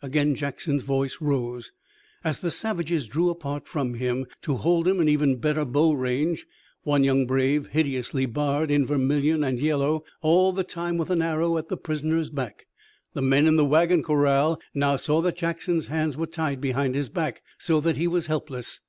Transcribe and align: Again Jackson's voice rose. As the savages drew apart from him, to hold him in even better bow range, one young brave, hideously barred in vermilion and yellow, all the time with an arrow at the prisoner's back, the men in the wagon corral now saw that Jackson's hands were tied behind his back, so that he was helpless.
Again 0.00 0.36
Jackson's 0.36 0.84
voice 0.84 1.20
rose. 1.20 1.72
As 2.22 2.38
the 2.40 2.52
savages 2.52 3.08
drew 3.08 3.30
apart 3.30 3.66
from 3.66 3.94
him, 3.94 4.26
to 4.42 4.54
hold 4.58 4.86
him 4.86 5.00
in 5.00 5.08
even 5.08 5.40
better 5.40 5.64
bow 5.64 5.92
range, 5.92 6.46
one 6.84 7.02
young 7.02 7.26
brave, 7.26 7.66
hideously 7.70 8.24
barred 8.26 8.70
in 8.70 8.86
vermilion 8.86 9.42
and 9.42 9.58
yellow, 9.58 10.04
all 10.20 10.52
the 10.52 10.62
time 10.62 10.98
with 10.98 11.10
an 11.10 11.20
arrow 11.20 11.58
at 11.58 11.66
the 11.68 11.76
prisoner's 11.76 12.30
back, 12.30 12.66
the 13.14 13.22
men 13.22 13.44
in 13.48 13.56
the 13.56 13.64
wagon 13.64 14.04
corral 14.04 14.60
now 14.72 14.94
saw 14.94 15.20
that 15.20 15.38
Jackson's 15.38 15.88
hands 15.88 16.16
were 16.16 16.28
tied 16.28 16.60
behind 16.60 16.94
his 16.94 17.08
back, 17.08 17.42
so 17.58 17.80
that 17.80 17.96
he 17.96 18.06
was 18.06 18.26
helpless. 18.26 18.80